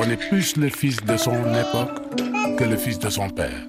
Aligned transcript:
On 0.00 0.08
est 0.08 0.16
plus 0.16 0.56
le 0.56 0.68
fils 0.68 1.04
de 1.04 1.16
son 1.16 1.32
époque 1.32 1.90
que 2.56 2.62
le 2.62 2.76
fils 2.76 3.00
de 3.00 3.10
son 3.10 3.28
père. 3.30 3.66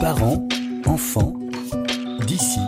Parents, 0.00 0.48
enfants, 0.86 1.34
d'ici 2.26 2.58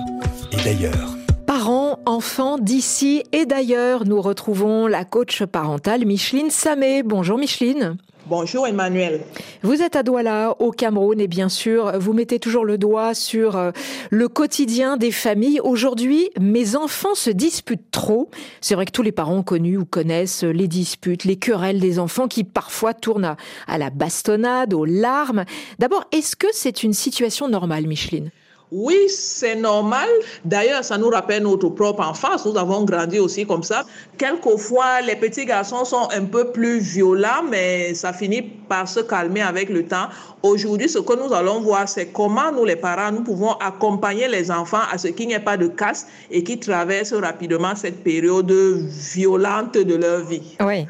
et 0.52 0.62
d'ailleurs. 0.62 1.16
Parents, 1.44 1.98
enfants 2.06 2.56
d'ici 2.56 3.24
et 3.32 3.44
d'ailleurs, 3.44 4.04
nous 4.04 4.20
retrouvons 4.22 4.86
la 4.86 5.04
coach 5.04 5.42
parentale 5.42 6.06
Micheline 6.06 6.50
Samé. 6.50 7.02
Bonjour 7.02 7.36
Micheline. 7.36 7.96
Bonjour 8.28 8.66
Emmanuel. 8.66 9.22
Vous 9.62 9.80
êtes 9.80 9.96
à 9.96 10.02
Douala, 10.02 10.54
au 10.58 10.70
Cameroun, 10.70 11.18
et 11.18 11.28
bien 11.28 11.48
sûr, 11.48 11.98
vous 11.98 12.12
mettez 12.12 12.38
toujours 12.38 12.66
le 12.66 12.76
doigt 12.76 13.14
sur 13.14 13.56
euh, 13.56 13.70
le 14.10 14.28
quotidien 14.28 14.98
des 14.98 15.12
familles. 15.12 15.60
Aujourd'hui, 15.60 16.28
mes 16.38 16.76
enfants 16.76 17.14
se 17.14 17.30
disputent 17.30 17.90
trop. 17.90 18.28
C'est 18.60 18.74
vrai 18.74 18.84
que 18.84 18.90
tous 18.90 19.02
les 19.02 19.12
parents 19.12 19.36
ont 19.36 19.42
connu 19.42 19.78
ou 19.78 19.86
connaissent 19.86 20.44
les 20.44 20.68
disputes, 20.68 21.24
les 21.24 21.36
querelles 21.36 21.80
des 21.80 21.98
enfants 21.98 22.28
qui 22.28 22.44
parfois 22.44 22.92
tournent 22.92 23.34
à 23.66 23.78
la 23.78 23.88
bastonnade, 23.88 24.74
aux 24.74 24.84
larmes. 24.84 25.46
D'abord, 25.78 26.04
est-ce 26.12 26.36
que 26.36 26.48
c'est 26.52 26.82
une 26.82 26.92
situation 26.92 27.48
normale, 27.48 27.86
Micheline? 27.86 28.30
Oui, 28.70 29.08
c'est 29.08 29.56
normal. 29.56 30.08
D'ailleurs, 30.44 30.84
ça 30.84 30.98
nous 30.98 31.08
rappelle 31.08 31.42
notre 31.42 31.70
propre 31.70 32.02
enfance. 32.02 32.44
Nous 32.44 32.56
avons 32.58 32.84
grandi 32.84 33.18
aussi 33.18 33.46
comme 33.46 33.62
ça. 33.62 33.84
Quelquefois, 34.18 35.00
les 35.00 35.16
petits 35.16 35.46
garçons 35.46 35.84
sont 35.84 36.08
un 36.12 36.24
peu 36.24 36.52
plus 36.52 36.78
violents, 36.78 37.42
mais 37.48 37.94
ça 37.94 38.12
finit 38.12 38.42
par 38.42 38.86
se 38.86 39.00
calmer 39.00 39.40
avec 39.40 39.70
le 39.70 39.84
temps. 39.86 40.08
Aujourd'hui, 40.42 40.88
ce 40.88 40.98
que 40.98 41.14
nous 41.14 41.32
allons 41.32 41.60
voir, 41.60 41.88
c'est 41.88 42.08
comment 42.08 42.52
nous, 42.52 42.64
les 42.64 42.76
parents, 42.76 43.10
nous 43.10 43.22
pouvons 43.22 43.52
accompagner 43.52 44.28
les 44.28 44.50
enfants 44.50 44.82
à 44.92 44.98
ce 44.98 45.08
qu'il 45.08 45.28
n'y 45.28 45.34
ait 45.34 45.40
pas 45.40 45.56
de 45.56 45.68
casse 45.68 46.06
et 46.30 46.44
qu'ils 46.44 46.60
traversent 46.60 47.14
rapidement 47.14 47.74
cette 47.74 48.04
période 48.04 48.52
violente 48.52 49.74
de 49.74 49.94
leur 49.94 50.24
vie. 50.24 50.56
Oui. 50.60 50.86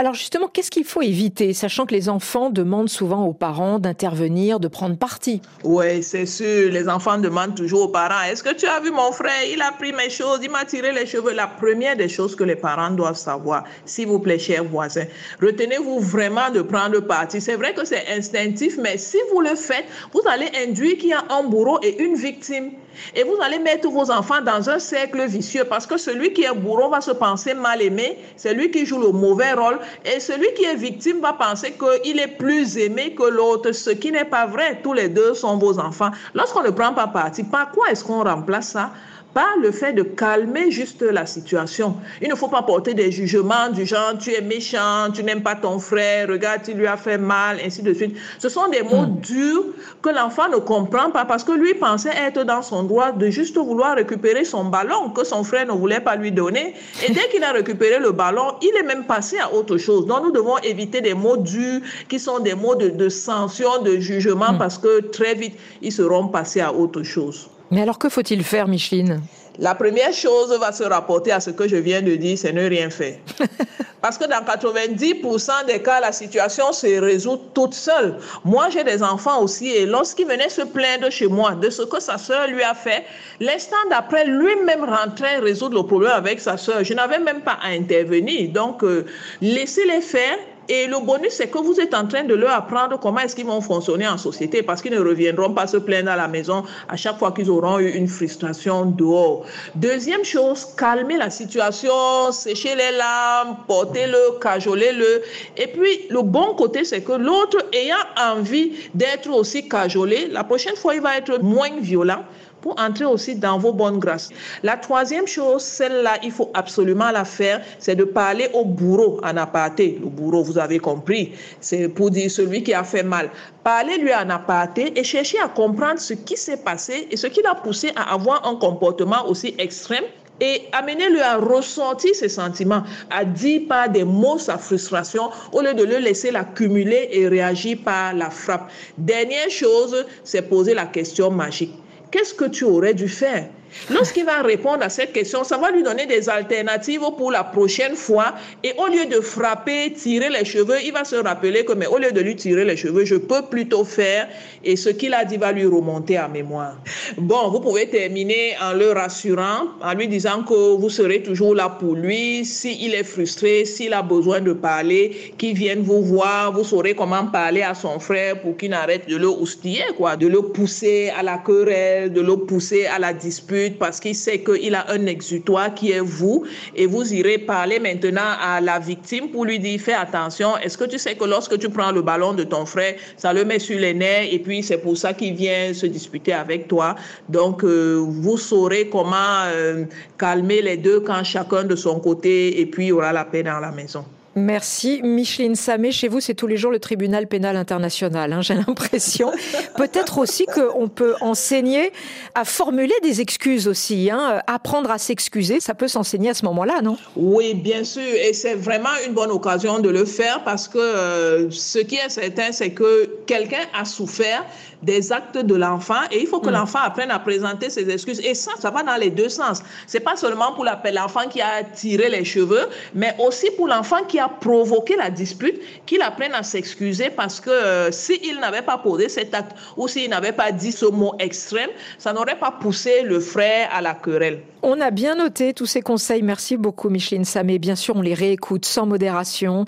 Alors 0.00 0.14
justement, 0.14 0.46
qu'est-ce 0.46 0.70
qu'il 0.70 0.84
faut 0.84 1.02
éviter, 1.02 1.52
sachant 1.52 1.84
que 1.84 1.92
les 1.92 2.08
enfants 2.08 2.50
demandent 2.50 2.88
souvent 2.88 3.24
aux 3.24 3.32
parents 3.32 3.80
d'intervenir, 3.80 4.60
de 4.60 4.68
prendre 4.68 4.96
parti? 4.96 5.42
Oui, 5.64 6.04
c'est 6.04 6.24
sûr. 6.24 6.70
Les 6.70 6.88
enfants 6.88 7.18
demandent 7.18 7.56
toujours 7.56 7.82
aux 7.82 7.88
parents, 7.88 8.22
est-ce 8.30 8.44
que 8.44 8.54
tu 8.54 8.64
as 8.66 8.78
vu 8.78 8.92
mon 8.92 9.10
frère? 9.10 9.42
Il 9.52 9.60
a 9.60 9.72
pris 9.72 9.92
mes 9.92 10.08
choses, 10.08 10.38
il 10.40 10.52
m'a 10.52 10.64
tiré 10.64 10.92
les 10.92 11.04
cheveux. 11.04 11.32
La 11.32 11.48
première 11.48 11.96
des 11.96 12.08
choses 12.08 12.36
que 12.36 12.44
les 12.44 12.54
parents 12.54 12.92
doivent 12.92 13.16
savoir, 13.16 13.64
s'il 13.84 14.06
vous 14.06 14.20
plaît, 14.20 14.38
chers 14.38 14.62
voisins, 14.62 15.06
retenez-vous 15.42 15.98
vraiment 15.98 16.48
de 16.54 16.62
prendre 16.62 17.00
parti. 17.00 17.40
C'est 17.40 17.56
vrai 17.56 17.74
que 17.74 17.84
c'est 17.84 18.06
instinctif, 18.16 18.78
mais 18.80 18.98
si 18.98 19.18
vous 19.32 19.40
le 19.40 19.56
faites, 19.56 19.86
vous 20.12 20.22
allez 20.30 20.48
induire 20.64 20.96
qu'il 20.96 21.08
y 21.08 21.12
a 21.12 21.24
un 21.28 21.42
bourreau 21.42 21.80
et 21.82 22.00
une 22.00 22.14
victime. 22.14 22.70
Et 23.14 23.22
vous 23.22 23.36
allez 23.44 23.60
mettre 23.60 23.88
vos 23.88 24.10
enfants 24.10 24.40
dans 24.40 24.70
un 24.70 24.80
cercle 24.80 25.24
vicieux 25.26 25.64
parce 25.64 25.86
que 25.86 25.96
celui 25.96 26.32
qui 26.32 26.42
est 26.42 26.52
bourreau 26.52 26.90
va 26.90 27.00
se 27.00 27.12
penser 27.12 27.54
mal 27.54 27.80
aimé, 27.80 28.18
c'est 28.36 28.54
lui 28.54 28.72
qui 28.72 28.84
joue 28.86 28.98
le 28.98 29.12
mauvais 29.12 29.52
rôle 29.52 29.78
et 30.04 30.20
celui 30.20 30.52
qui 30.54 30.64
est 30.64 30.76
victime 30.76 31.20
va 31.20 31.32
penser 31.32 31.72
qu'il 31.72 32.18
est 32.18 32.36
plus 32.38 32.76
aimé 32.76 33.14
que 33.14 33.24
l'autre, 33.24 33.72
ce 33.72 33.90
qui 33.90 34.12
n'est 34.12 34.24
pas 34.24 34.46
vrai. 34.46 34.80
Tous 34.82 34.92
les 34.92 35.08
deux 35.08 35.34
sont 35.34 35.56
vos 35.56 35.78
enfants. 35.78 36.10
Lorsqu'on 36.34 36.62
ne 36.62 36.70
prend 36.70 36.92
pas 36.92 37.08
parti, 37.08 37.44
par 37.44 37.70
quoi 37.70 37.90
est-ce 37.90 38.04
qu'on 38.04 38.22
remplace 38.22 38.68
ça? 38.70 38.90
Pas 39.34 39.54
le 39.60 39.70
fait 39.70 39.92
de 39.92 40.02
calmer 40.02 40.70
juste 40.70 41.02
la 41.02 41.26
situation. 41.26 41.96
Il 42.22 42.28
ne 42.28 42.34
faut 42.34 42.48
pas 42.48 42.62
porter 42.62 42.94
des 42.94 43.12
jugements 43.12 43.68
du 43.72 43.86
genre 43.86 44.16
tu 44.18 44.32
es 44.32 44.40
méchant, 44.40 45.10
tu 45.12 45.22
n'aimes 45.22 45.42
pas 45.42 45.54
ton 45.54 45.78
frère, 45.78 46.28
regarde, 46.28 46.62
tu 46.64 46.72
lui 46.72 46.86
as 46.86 46.96
fait 46.96 47.18
mal, 47.18 47.58
ainsi 47.64 47.82
de 47.82 47.92
suite. 47.92 48.16
Ce 48.38 48.48
sont 48.48 48.68
des 48.68 48.82
mots 48.82 49.06
hmm. 49.06 49.20
durs 49.20 49.64
que 50.02 50.08
l'enfant 50.08 50.48
ne 50.48 50.56
comprend 50.56 51.10
pas 51.10 51.24
parce 51.24 51.44
que 51.44 51.52
lui 51.52 51.74
pensait 51.74 52.14
être 52.16 52.44
dans 52.44 52.62
son 52.62 52.82
droit 52.82 53.12
de 53.12 53.28
juste 53.28 53.56
vouloir 53.56 53.96
récupérer 53.96 54.44
son 54.44 54.64
ballon 54.64 55.10
que 55.10 55.24
son 55.24 55.44
frère 55.44 55.66
ne 55.66 55.72
voulait 55.72 56.00
pas 56.00 56.16
lui 56.16 56.32
donner. 56.32 56.74
Et 57.06 57.12
dès 57.12 57.28
qu'il 57.30 57.44
a 57.44 57.52
récupéré 57.52 57.98
le 57.98 58.12
ballon, 58.12 58.54
il 58.62 58.72
est 58.78 58.82
même 58.82 59.04
passé 59.04 59.38
à 59.38 59.52
autre 59.52 59.76
chose. 59.76 60.06
Donc 60.06 60.22
nous 60.24 60.32
devons 60.32 60.58
éviter 60.58 61.00
des 61.00 61.14
mots 61.14 61.36
durs 61.36 61.80
qui 62.08 62.18
sont 62.18 62.38
des 62.38 62.54
mots 62.54 62.74
de, 62.74 62.88
de 62.88 63.08
sanction, 63.08 63.82
de 63.82 63.98
jugement 63.98 64.52
hmm. 64.52 64.58
parce 64.58 64.78
que 64.78 65.00
très 65.00 65.34
vite, 65.34 65.58
ils 65.82 65.92
seront 65.92 66.28
passés 66.28 66.60
à 66.60 66.72
autre 66.72 67.02
chose. 67.02 67.48
Mais 67.70 67.82
alors 67.82 67.98
que 67.98 68.08
faut-il 68.08 68.42
faire, 68.44 68.66
Micheline? 68.68 69.20
La 69.60 69.74
première 69.74 70.12
chose 70.12 70.56
va 70.60 70.70
se 70.70 70.84
rapporter 70.84 71.32
à 71.32 71.40
ce 71.40 71.50
que 71.50 71.66
je 71.66 71.74
viens 71.74 72.00
de 72.00 72.14
dire, 72.14 72.38
c'est 72.38 72.52
ne 72.52 72.68
rien 72.68 72.90
faire. 72.90 73.16
Parce 74.00 74.16
que 74.16 74.24
dans 74.24 74.44
90% 74.44 75.66
des 75.66 75.82
cas, 75.82 75.98
la 76.00 76.12
situation 76.12 76.72
se 76.72 77.00
résout 77.00 77.40
toute 77.54 77.74
seule. 77.74 78.18
Moi, 78.44 78.68
j'ai 78.70 78.84
des 78.84 79.02
enfants 79.02 79.42
aussi 79.42 79.68
et 79.70 79.84
lorsqu'ils 79.84 80.28
venaient 80.28 80.48
se 80.48 80.62
plaindre 80.62 81.10
chez 81.10 81.26
moi 81.26 81.56
de 81.56 81.70
ce 81.70 81.82
que 81.82 81.98
sa 82.00 82.18
soeur 82.18 82.46
lui 82.46 82.62
a 82.62 82.74
fait, 82.74 83.04
l'instant 83.40 83.76
d'après, 83.90 84.24
lui-même 84.26 84.84
rentrait 84.84 85.38
résoudre 85.38 85.82
le 85.82 85.86
problème 85.86 86.12
avec 86.12 86.38
sa 86.38 86.56
soeur. 86.56 86.84
Je 86.84 86.94
n'avais 86.94 87.18
même 87.18 87.40
pas 87.40 87.58
à 87.60 87.70
intervenir. 87.70 88.50
Donc, 88.52 88.84
euh, 88.84 89.06
laissez-les 89.40 90.02
faire 90.02 90.38
et 90.68 90.86
le 90.86 91.00
bonus, 91.00 91.32
c'est 91.32 91.48
que 91.48 91.58
vous 91.58 91.80
êtes 91.80 91.94
en 91.94 92.06
train 92.06 92.24
de 92.24 92.34
leur 92.34 92.52
apprendre 92.52 92.98
comment 93.00 93.20
est-ce 93.20 93.34
qu'ils 93.34 93.46
vont 93.46 93.60
fonctionner 93.60 94.06
en 94.06 94.18
société 94.18 94.62
parce 94.62 94.82
qu'ils 94.82 94.92
ne 94.92 95.00
reviendront 95.00 95.54
pas 95.54 95.66
se 95.66 95.78
plaindre 95.78 96.10
à 96.10 96.16
la 96.16 96.28
maison 96.28 96.62
à 96.88 96.96
chaque 96.96 97.18
fois 97.18 97.32
qu'ils 97.32 97.48
auront 97.50 97.78
eu 97.78 97.88
une 97.90 98.06
frustration 98.06 98.84
dehors. 98.84 99.46
Deuxième 99.74 100.24
chose, 100.24 100.66
calmer 100.76 101.16
la 101.16 101.30
situation, 101.30 102.32
sécher 102.32 102.74
les 102.74 102.96
larmes, 102.96 103.56
porter-le, 103.66 104.38
cajoler-le. 104.40 105.22
Et 105.56 105.68
puis, 105.68 106.06
le 106.10 106.22
bon 106.22 106.54
côté, 106.54 106.84
c'est 106.84 107.00
que 107.00 107.12
l'autre 107.12 107.58
ayant 107.72 107.96
envie 108.18 108.72
d'être 108.94 109.30
aussi 109.30 109.68
cajolé, 109.68 110.28
la 110.28 110.44
prochaine 110.44 110.76
fois, 110.76 110.94
il 110.94 111.00
va 111.00 111.16
être 111.16 111.40
moins 111.42 111.70
violent 111.80 112.24
pour 112.60 112.78
entrer 112.80 113.04
aussi 113.04 113.34
dans 113.34 113.58
vos 113.58 113.72
bonnes 113.72 113.98
grâces. 113.98 114.30
La 114.62 114.76
troisième 114.76 115.26
chose, 115.26 115.62
celle-là, 115.62 116.18
il 116.22 116.32
faut 116.32 116.50
absolument 116.54 117.10
la 117.10 117.24
faire, 117.24 117.62
c'est 117.78 117.96
de 117.96 118.04
parler 118.04 118.50
au 118.54 118.64
bourreau 118.64 119.20
en 119.22 119.36
aparté. 119.36 119.98
Le 120.00 120.08
bourreau, 120.08 120.42
vous 120.42 120.58
avez 120.58 120.78
compris, 120.78 121.32
c'est 121.60 121.88
pour 121.88 122.10
dire 122.10 122.30
celui 122.30 122.62
qui 122.62 122.74
a 122.74 122.84
fait 122.84 123.02
mal. 123.02 123.30
Parlez-lui 123.62 124.14
en 124.14 124.30
aparté 124.30 124.98
et 124.98 125.04
cherchez 125.04 125.38
à 125.38 125.48
comprendre 125.48 125.98
ce 125.98 126.14
qui 126.14 126.36
s'est 126.36 126.58
passé 126.58 127.08
et 127.10 127.16
ce 127.16 127.26
qui 127.26 127.42
l'a 127.42 127.54
poussé 127.54 127.92
à 127.96 128.14
avoir 128.14 128.46
un 128.46 128.56
comportement 128.56 129.28
aussi 129.28 129.54
extrême 129.58 130.04
et 130.40 130.62
amenez-le 130.72 131.20
à 131.22 131.36
ressentir 131.36 132.14
ses 132.14 132.28
sentiments, 132.28 132.82
à 133.10 133.24
dire 133.24 133.62
par 133.68 133.88
des 133.88 134.04
mots 134.04 134.38
sa 134.38 134.56
frustration 134.56 135.30
au 135.52 135.60
lieu 135.60 135.74
de 135.74 135.84
le 135.84 135.98
laisser 135.98 136.30
l'accumuler 136.30 137.08
et 137.12 137.28
réagir 137.28 137.78
par 137.84 138.14
la 138.14 138.30
frappe. 138.30 138.70
Dernière 138.96 139.50
chose, 139.50 140.06
c'est 140.24 140.42
poser 140.42 140.74
la 140.74 140.86
question 140.86 141.30
magique 141.30 141.74
qu'est-ce 142.10 142.34
que 142.34 142.46
tu 142.46 142.64
aurais 142.64 142.94
dû 142.94 143.08
faire 143.08 143.48
Lorsqu'il 143.90 144.24
va 144.24 144.42
répondre 144.42 144.82
à 144.82 144.88
cette 144.88 145.12
question, 145.12 145.44
ça 145.44 145.56
va 145.56 145.70
lui 145.70 145.82
donner 145.82 146.06
des 146.06 146.28
alternatives 146.28 147.00
pour 147.16 147.30
la 147.30 147.44
prochaine 147.44 147.94
fois. 147.94 148.34
Et 148.62 148.72
au 148.78 148.86
lieu 148.86 149.06
de 149.06 149.20
frapper, 149.20 149.92
tirer 149.92 150.28
les 150.28 150.44
cheveux, 150.44 150.76
il 150.84 150.92
va 150.92 151.04
se 151.04 151.16
rappeler 151.16 151.64
que, 151.64 151.72
mais 151.72 151.86
au 151.86 151.98
lieu 151.98 152.12
de 152.12 152.20
lui 152.20 152.36
tirer 152.36 152.64
les 152.64 152.76
cheveux, 152.76 153.04
je 153.04 153.16
peux 153.16 153.42
plutôt 153.42 153.84
faire. 153.84 154.28
Et 154.64 154.76
ce 154.76 154.88
qu'il 154.90 155.14
a 155.14 155.24
dit 155.24 155.36
va 155.36 155.52
lui 155.52 155.66
remonter 155.66 156.16
à 156.16 156.28
mémoire. 156.28 156.76
Bon, 157.16 157.48
vous 157.50 157.60
pouvez 157.60 157.88
terminer 157.88 158.54
en 158.62 158.72
le 158.72 158.92
rassurant, 158.92 159.68
en 159.82 159.94
lui 159.94 160.08
disant 160.08 160.42
que 160.42 160.76
vous 160.76 160.90
serez 160.90 161.22
toujours 161.22 161.54
là 161.54 161.68
pour 161.68 161.94
lui. 161.94 162.44
S'il 162.44 162.94
est 162.94 163.04
frustré, 163.04 163.64
s'il 163.64 163.92
a 163.92 164.02
besoin 164.02 164.40
de 164.40 164.52
parler, 164.52 165.34
qu'il 165.38 165.54
vienne 165.54 165.82
vous 165.82 166.02
voir. 166.02 166.52
Vous 166.52 166.64
saurez 166.64 166.94
comment 166.94 167.26
parler 167.26 167.62
à 167.62 167.74
son 167.74 167.98
frère 167.98 168.40
pour 168.40 168.56
qu'il 168.56 168.72
arrête 168.72 169.08
de 169.08 169.16
le 169.16 169.28
houstiller, 169.28 169.84
quoi, 169.96 170.16
de 170.16 170.26
le 170.26 170.42
pousser 170.42 171.10
à 171.16 171.22
la 171.22 171.38
querelle, 171.38 172.12
de 172.12 172.20
le 172.20 172.36
pousser 172.36 172.86
à 172.86 172.98
la 172.98 173.12
dispute 173.12 173.57
parce 173.78 174.00
qu'il 174.00 174.14
sait 174.14 174.40
qu'il 174.40 174.74
a 174.74 174.90
un 174.90 175.06
exutoire 175.06 175.74
qui 175.74 175.92
est 175.92 176.00
vous 176.00 176.44
et 176.74 176.86
vous 176.86 177.12
irez 177.12 177.38
parler 177.38 177.78
maintenant 177.78 178.32
à 178.40 178.60
la 178.60 178.78
victime 178.78 179.30
pour 179.30 179.44
lui 179.44 179.58
dire 179.58 179.80
fais 179.80 179.94
attention, 179.94 180.56
est-ce 180.58 180.76
que 180.76 180.84
tu 180.84 180.98
sais 180.98 181.14
que 181.14 181.24
lorsque 181.24 181.58
tu 181.58 181.68
prends 181.68 181.92
le 181.92 182.02
ballon 182.02 182.32
de 182.32 182.44
ton 182.44 182.66
frère, 182.66 182.94
ça 183.16 183.32
le 183.32 183.44
met 183.44 183.58
sur 183.58 183.78
les 183.78 183.94
nerfs 183.94 184.28
et 184.32 184.38
puis 184.38 184.62
c'est 184.62 184.78
pour 184.78 184.96
ça 184.96 185.12
qu'il 185.12 185.34
vient 185.34 185.72
se 185.74 185.86
disputer 185.86 186.32
avec 186.32 186.68
toi? 186.68 186.94
Donc 187.28 187.64
euh, 187.64 187.96
vous 188.06 188.38
saurez 188.38 188.88
comment 188.88 189.44
euh, 189.46 189.84
calmer 190.18 190.62
les 190.62 190.76
deux 190.76 191.00
quand 191.00 191.22
chacun 191.24 191.64
de 191.64 191.76
son 191.76 192.00
côté 192.00 192.60
et 192.60 192.66
puis 192.66 192.86
il 192.86 192.88
y 192.88 192.92
aura 192.92 193.12
la 193.12 193.24
paix 193.24 193.42
dans 193.42 193.60
la 193.60 193.70
maison. 193.70 194.04
Merci. 194.38 195.00
Micheline 195.02 195.56
Samé, 195.56 195.90
chez 195.90 196.08
vous, 196.08 196.20
c'est 196.20 196.34
tous 196.34 196.46
les 196.46 196.56
jours 196.56 196.70
le 196.70 196.78
tribunal 196.78 197.26
pénal 197.26 197.56
international, 197.56 198.32
hein, 198.32 198.40
j'ai 198.40 198.54
l'impression. 198.54 199.32
Peut-être 199.76 200.18
aussi 200.18 200.46
qu'on 200.46 200.88
peut 200.88 201.14
enseigner 201.20 201.92
à 202.34 202.44
formuler 202.44 202.94
des 203.02 203.20
excuses 203.20 203.66
aussi, 203.66 204.10
hein, 204.10 204.40
apprendre 204.46 204.90
à 204.90 204.98
s'excuser, 204.98 205.60
ça 205.60 205.74
peut 205.74 205.88
s'enseigner 205.88 206.30
à 206.30 206.34
ce 206.34 206.44
moment-là, 206.44 206.80
non? 206.82 206.96
Oui, 207.16 207.54
bien 207.54 207.84
sûr, 207.84 208.02
et 208.02 208.32
c'est 208.32 208.54
vraiment 208.54 208.88
une 209.06 209.12
bonne 209.12 209.30
occasion 209.30 209.80
de 209.80 209.88
le 209.88 210.04
faire 210.04 210.44
parce 210.44 210.68
que 210.68 210.78
euh, 210.78 211.50
ce 211.50 211.80
qui 211.80 211.96
est 211.96 212.08
certain, 212.08 212.52
c'est 212.52 212.70
que 212.70 213.10
quelqu'un 213.26 213.66
a 213.78 213.84
souffert 213.84 214.44
des 214.82 215.12
actes 215.12 215.38
de 215.38 215.54
l'enfant 215.54 216.02
et 216.10 216.20
il 216.20 216.26
faut 216.26 216.40
que 216.40 216.50
mm. 216.50 216.54
l'enfant 216.54 216.78
apprenne 216.80 217.10
à 217.10 217.18
présenter 217.18 217.70
ses 217.70 217.90
excuses. 217.90 218.20
Et 218.20 218.34
ça, 218.34 218.52
ça 218.58 218.70
va 218.70 218.82
dans 218.82 218.96
les 218.96 219.10
deux 219.10 219.28
sens. 219.28 219.62
C'est 219.86 220.00
pas 220.00 220.16
seulement 220.16 220.52
pour 220.52 220.64
l'enfant 220.64 221.28
qui 221.28 221.40
a 221.40 221.64
tiré 221.64 222.08
les 222.08 222.24
cheveux, 222.24 222.68
mais 222.94 223.14
aussi 223.18 223.50
pour 223.56 223.66
l'enfant 223.66 224.04
qui 224.06 224.18
a 224.18 224.27
a 224.28 224.38
provoqué 224.40 224.96
la 224.96 225.10
dispute, 225.10 225.60
qu'il 225.86 226.02
apprenne 226.02 226.34
à 226.34 226.42
s'excuser 226.42 227.10
parce 227.10 227.40
que 227.40 227.50
euh, 227.50 227.90
s'il 227.90 228.38
n'avait 228.40 228.62
pas 228.62 228.78
posé 228.78 229.08
cet 229.08 229.34
acte 229.34 229.56
ou 229.76 229.88
s'il 229.88 230.10
n'avait 230.10 230.32
pas 230.32 230.52
dit 230.52 230.72
ce 230.72 230.86
mot 230.86 231.14
extrême, 231.18 231.70
ça 231.98 232.12
n'aurait 232.12 232.38
pas 232.38 232.50
poussé 232.50 233.02
le 233.02 233.20
frère 233.20 233.68
à 233.72 233.80
la 233.80 233.94
querelle. 233.94 234.40
On 234.62 234.80
a 234.80 234.90
bien 234.90 235.14
noté 235.14 235.54
tous 235.54 235.66
ces 235.66 235.82
conseils. 235.82 236.22
Merci 236.22 236.56
beaucoup, 236.56 236.88
Micheline 236.88 237.24
Samé. 237.24 237.58
Bien 237.58 237.76
sûr, 237.76 237.96
on 237.96 238.02
les 238.02 238.14
réécoute 238.14 238.64
sans 238.64 238.86
modération. 238.86 239.64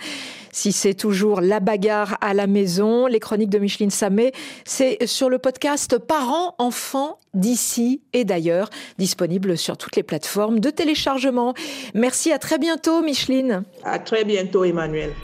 Si 0.52 0.72
c'est 0.72 0.94
toujours 0.94 1.40
la 1.40 1.60
bagarre 1.60 2.18
à 2.20 2.34
la 2.34 2.48
maison, 2.48 3.06
les 3.06 3.20
chroniques 3.20 3.50
de 3.50 3.58
Micheline 3.58 3.90
Samé, 3.90 4.32
c'est 4.64 5.06
sur 5.06 5.30
le 5.30 5.38
podcast 5.38 5.96
Parents, 5.98 6.56
enfants 6.58 7.18
d'ici 7.34 8.02
et 8.12 8.24
d'ailleurs, 8.24 8.68
disponible 8.98 9.56
sur 9.56 9.76
toutes 9.76 9.94
les 9.94 10.02
plateformes 10.02 10.58
de 10.58 10.70
téléchargement. 10.70 11.54
Merci, 11.94 12.32
à 12.32 12.38
très 12.38 12.58
bientôt, 12.58 13.00
Micheline. 13.02 13.62
À 13.84 14.00
très 14.00 14.24
bientôt, 14.50 14.64
Emmanuel. 14.64 15.14